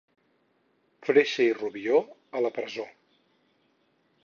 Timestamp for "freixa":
1.09-1.45